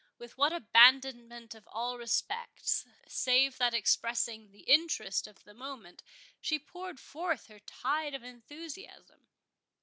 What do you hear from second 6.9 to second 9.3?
forth her tide of enthusiasm!